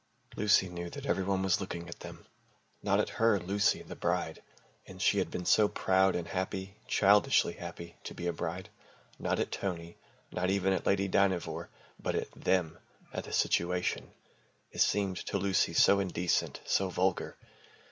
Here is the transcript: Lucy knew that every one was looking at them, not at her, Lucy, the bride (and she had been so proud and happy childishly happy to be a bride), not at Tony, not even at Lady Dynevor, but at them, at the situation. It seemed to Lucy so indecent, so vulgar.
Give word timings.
Lucy 0.35 0.67
knew 0.67 0.89
that 0.89 1.05
every 1.05 1.23
one 1.23 1.43
was 1.43 1.61
looking 1.61 1.87
at 1.87 1.99
them, 1.99 2.25
not 2.81 2.99
at 2.99 3.07
her, 3.21 3.39
Lucy, 3.39 3.83
the 3.83 3.95
bride 3.95 4.41
(and 4.87 4.99
she 4.99 5.19
had 5.19 5.29
been 5.29 5.45
so 5.45 5.67
proud 5.67 6.15
and 6.15 6.27
happy 6.29 6.75
childishly 6.87 7.53
happy 7.53 7.95
to 8.03 8.15
be 8.15 8.25
a 8.25 8.33
bride), 8.33 8.67
not 9.19 9.37
at 9.39 9.51
Tony, 9.51 9.99
not 10.31 10.49
even 10.49 10.73
at 10.73 10.87
Lady 10.87 11.07
Dynevor, 11.07 11.69
but 11.99 12.15
at 12.15 12.31
them, 12.31 12.79
at 13.13 13.25
the 13.25 13.31
situation. 13.31 14.09
It 14.71 14.81
seemed 14.81 15.17
to 15.17 15.37
Lucy 15.37 15.73
so 15.75 15.99
indecent, 15.99 16.61
so 16.65 16.89
vulgar. 16.89 17.37